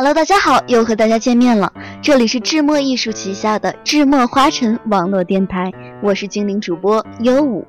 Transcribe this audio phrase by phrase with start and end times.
[0.00, 1.70] Hello，大家好，又和大家见面了。
[2.00, 5.70] 这里是智墨艺术旗下的智墨花城网络电台，
[6.02, 7.66] 我是精灵主播优舞。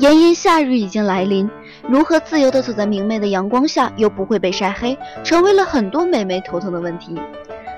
[0.00, 1.48] 炎炎夏日已经来临，
[1.88, 7.14] 如何自由地走在明媚的阳光下又不会被晒黑，成为了很多美眉头疼的问题。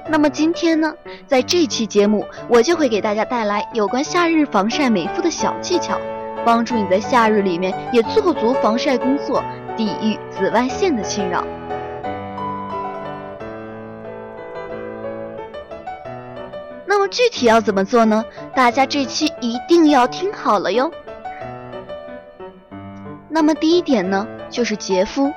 [0.09, 0.95] 那么今天呢，
[1.27, 6.01] 在这期节目，我就会给大家带来有关夏日防晒美肤的小技巧，
[6.43, 9.45] 帮助你在夏日里面也做足防晒工作，
[9.77, 11.45] 抵御紫外线的侵扰。
[17.11, 18.25] 具体要怎么做呢？
[18.55, 20.91] 大家这期一定要听好了哟。
[23.29, 25.33] 那么第一点呢，就是洁肤，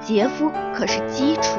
[0.00, 1.58] 洁肤可是基础。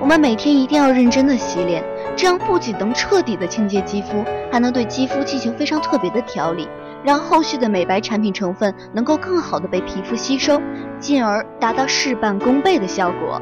[0.00, 1.84] 我们每天一定要认真的洗脸，
[2.16, 6.68] 这样不仅能彻底的清洁肌肤，还能对肌肤进行非常特别的调理，
[7.04, 10.60] 让后续的美白产品成分能够更好的被皮肤吸收，
[10.98, 13.40] 进而达到事半功倍的效果。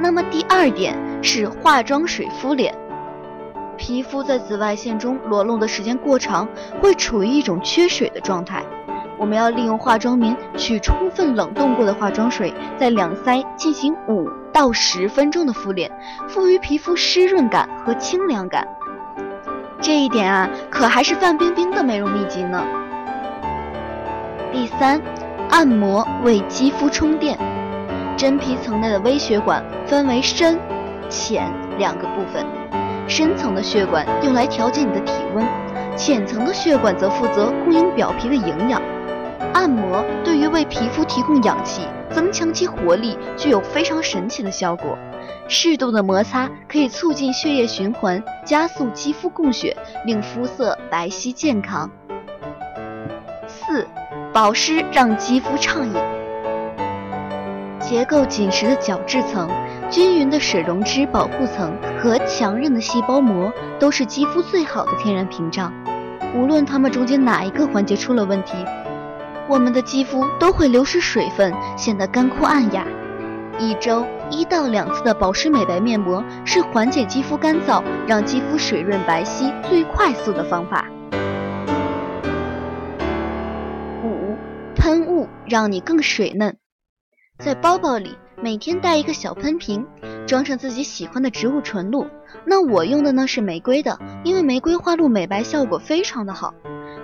[0.00, 2.74] 那么第二点是化妆水敷脸。
[3.76, 6.48] 皮肤在紫外线中裸露的时间过长，
[6.80, 8.62] 会处于一种缺水的状态。
[9.16, 15.90] 我们要利用化妆棉取充分冷冻过的化妆水，在两腮进行五到十分钟的敷脸，
[16.28, 18.66] 赋予皮肤湿润感和清凉感。
[19.80, 22.64] 这一点啊，可还是范冰冰的美容秘籍呢。
[24.52, 25.00] 第三，
[25.50, 27.38] 按摩为肌肤充电。
[28.16, 30.58] 真皮层内的微血管分为深、
[31.08, 32.63] 浅两个部分。
[33.06, 35.46] 深层的血管用来调节你的体温，
[35.96, 38.80] 浅层的血管则负责供应表皮的营养。
[39.52, 44.98] 按摩对于为皮肤提供氧气、增强其活力，具有非常神奇的效果。
[45.46, 51.90] 适度的摩擦可以促进血液循环，加速肌肤供血，令肤色白皙健康。
[53.46, 53.86] 四，
[54.32, 56.13] 保湿让肌肤畅饮。
[57.88, 59.48] 结构紧实的角质层。
[59.90, 65.72] 均匀的水溶脂保护层和强韧的细胞膜都是肌肤最好的天然屏障。
[66.34, 68.54] 无论它们中间哪一个环节出了问题，
[69.46, 72.86] 我们的肌肤都会流失水分，显得干枯暗哑。
[73.58, 80.86] 一周一到两次的保湿美白面膜是缓解肌肤干燥、让肌肤水润白皙最快速的方法。
[84.02, 84.34] 五，
[84.74, 86.56] 喷雾让你更水嫩，
[87.38, 88.16] 在包包里。
[88.42, 89.86] 每天带一个小喷瓶，
[90.26, 92.06] 装上自己喜欢的植物纯露。
[92.44, 96.52] 那我用的呢是玫瑰的，因为玫瑰花露美白效果非常的好。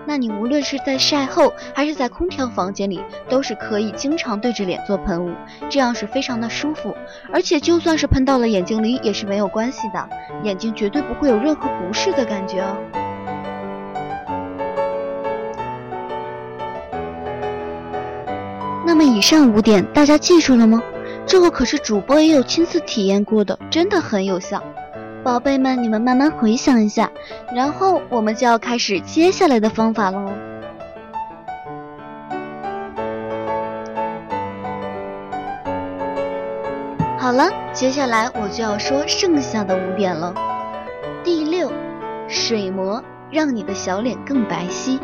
[0.06, 5.34] 那你无论是在晒后还是在空调房间里，都是可以经常对着脸做喷雾，
[5.70, 6.94] 这样是非常的舒服。
[7.32, 10.08] 而且就算是喷到了眼睛里也是没有关系的，
[10.42, 12.76] 眼睛绝对不会有任何不适的感觉哦。
[18.90, 20.82] 那么以上五点大家记住了吗？
[21.24, 24.60] 这个可是主播也有亲自体验过的，真的很有效。
[25.22, 27.08] 宝贝们，你们慢慢回想一下，
[27.54, 30.32] 然后我们就要开始接下来的方法喽。
[37.16, 40.34] 好了，接下来我就要说剩下的五点了。
[41.22, 41.70] 第六，
[42.26, 43.00] 水膜
[43.30, 44.98] 让你的小脸更白皙。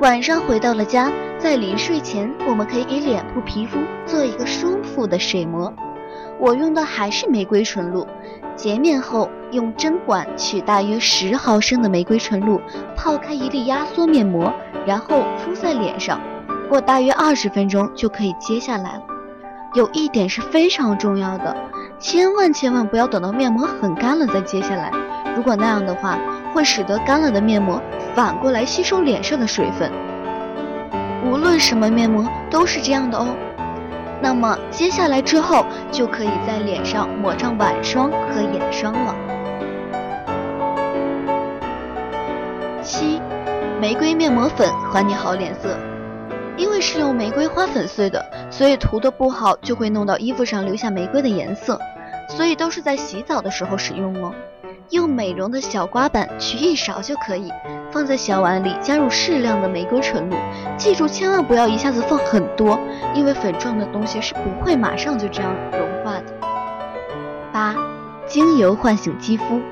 [0.00, 1.12] 晚上回到了家。
[1.46, 5.72] 在临睡前，我们可以给脸部皮肤做一个舒服的水膜。
[6.40, 8.04] 我用的还是玫瑰纯露。
[8.56, 12.60] 洁面后，用针管取大约十毫升的玫瑰纯露，
[12.96, 14.52] 泡开一粒压缩面膜，
[14.84, 16.20] 然后敷在脸上，
[16.68, 19.02] 过大约二十分钟就可以揭下来了。
[19.74, 21.56] 有一点是非常重要的，
[22.00, 24.90] 千万千万不要等到面膜很干了再揭下来。
[25.36, 26.18] 如果那样的话，
[26.52, 27.80] 会使得干了的面膜
[28.16, 29.92] 反过来吸收脸上的水分。
[31.24, 33.34] 无论什么面膜都是这样的哦。
[34.20, 39.14] 那么接下来之后就可以在脸上抹上晚霜和眼霜了。
[42.82, 43.20] 七，
[43.80, 45.76] 玫瑰面膜粉还你好脸色。
[46.56, 51.78] 因为是用玫瑰花粉碎的，所以涂的不好就会弄到衣服上留下玫瑰的颜色，
[52.30, 54.32] 所以都是在洗澡的时候使用哦。
[54.88, 57.52] 用美容的小刮板取一勺就可以，
[57.96, 60.36] 放在小碗里，加入适量的玫瑰纯露。
[60.76, 62.78] 记住，千万不要一下子放很多，
[63.14, 66.24] 因为粉状的东西是不会马上就这样融化的。
[67.50, 67.74] 八，
[68.26, 69.62] 精油唤醒肌肤，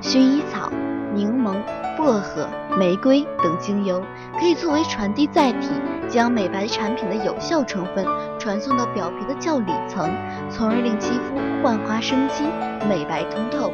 [0.00, 0.72] 薰衣草、
[1.12, 1.54] 柠檬、
[1.98, 2.48] 薄荷、
[2.78, 4.02] 玫瑰等精油
[4.38, 5.68] 可以作为传递载体，
[6.08, 8.06] 将美白产品的有效成分
[8.38, 10.10] 传送到表皮的较里层，
[10.48, 12.42] 从而令肌肤焕发生机，
[12.88, 13.70] 美白通透。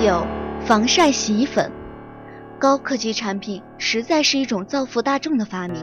[0.00, 0.24] 九，
[0.68, 1.72] 防晒洗衣粉，
[2.58, 5.82] 高科技产品实在是一种造福大众的发明。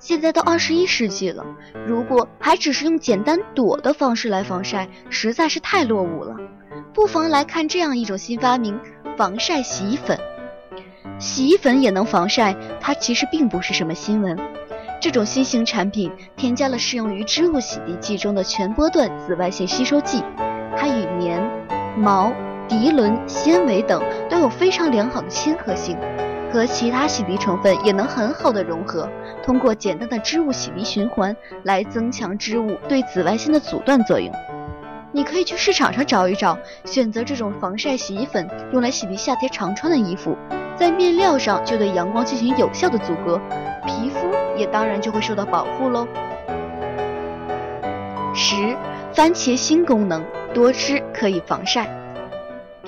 [0.00, 1.44] 现在都二十一世纪了，
[1.86, 6.34] 如果还只是用简单躲的方式来防晒，实在是太落伍了。
[6.92, 8.76] 不妨来看这样一种新发明——
[9.16, 10.18] 防晒洗衣粉。
[11.20, 14.36] 洗衣粉也能防晒，它其实并不是什么新闻。
[15.00, 20.24] 这种新型产品添加了适用于织物洗涤剂中的全波段紫外线吸收剂，
[20.76, 21.40] 它与棉、
[21.96, 22.32] 毛、
[22.68, 25.96] 涤纶、纤维等都有非常良好的亲和性。
[26.50, 29.06] 和其他洗涤成分也能很好的融合，
[29.42, 34.32] 通过简单的织物洗涤循环来增强织物对紫外线的阻断作用。
[35.12, 40.36] 你可以去市场上找一找，选择这种防晒洗衣粉，用来洗涤夏天常穿的衣服，
[40.74, 43.38] 在面料上就对阳光进行有效的阻隔，
[43.86, 44.26] 皮肤
[44.56, 46.08] 也当然就会受到保护喽。
[48.34, 48.74] 十，
[49.12, 50.24] 番茄新功能，
[50.54, 51.86] 多吃可以防晒。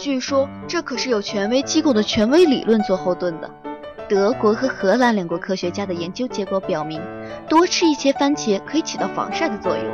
[0.00, 3.50] 据说这可是有权威机构的权威理论做后盾的。
[4.08, 6.98] 德国和荷兰两国科学家的研究结果表明，
[7.46, 9.84] 多吃一些番茄可以起到防晒的作用。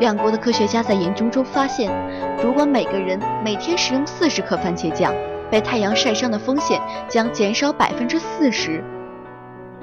[0.00, 1.88] 两国的科学家在研究中发现，
[2.42, 5.14] 如果每个人每天食用四十克番茄酱，
[5.52, 8.82] 被太阳晒伤的风险将减少百分之四十。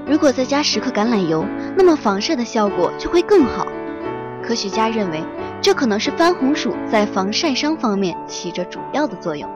[0.06, 1.46] 如果再加十克橄榄油，
[1.78, 3.66] 那么防晒的效果就会更好。
[4.44, 5.24] 科学家认为，
[5.62, 9.50] 这可能是番红薯在防晒伤方面起着主要的作用。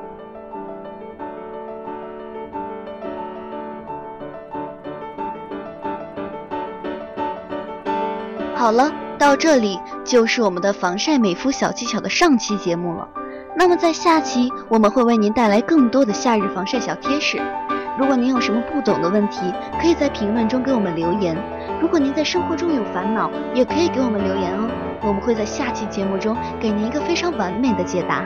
[8.65, 13.07] 好了，到这里就是我们的防晒美肤小技巧的上期节目了。
[13.55, 17.39] 那么在下期，我们会为您带来更多的夏日防晒小贴士。
[17.95, 21.37] 如果您有什么不懂的问题，可以在评论中给我们留言。
[21.79, 24.67] 如果您在生活中有烦恼，也可以给我们留言哦。
[25.03, 28.25] 我们会在下期节目中给您一个非常完美的解答。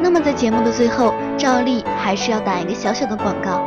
[0.00, 3.60] 那么在节目的最后，照例还是要打一个小小的广告。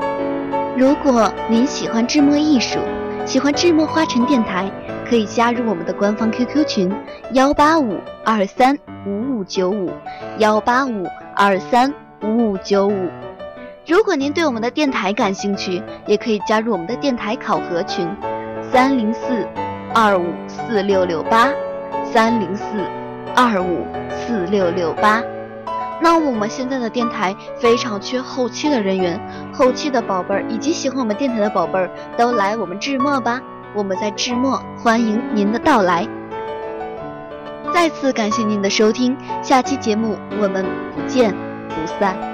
[0.76, 2.80] 如果您喜欢智墨艺术，
[3.28, 4.72] 喜欢智墨花城电台。
[5.08, 6.92] 可以加入我们的官方 QQ 群
[7.34, 9.92] 幺八五二三五五九五
[10.38, 11.06] 幺八五
[11.36, 13.10] 二三五五九五。
[13.86, 18.08] 如果您对我们的电台感兴趣，也可以加入我们的电台考核群
[18.72, 19.48] 三零四
[19.94, 21.50] 二五四六六八
[22.12, 22.64] 三零四
[23.36, 25.22] 二五四六六八。
[26.02, 29.20] 那我们现在的电台非常缺后期的人员，
[29.54, 33.42] 后期的宝贝儿以及喜欢我们电台的宝贝儿都来我们智墨吧。
[33.76, 36.08] 我们在志墨欢迎您的到来。
[37.74, 40.66] 再次感谢您的收听，下期节目我们
[40.96, 41.34] 不见
[41.70, 42.33] 不散。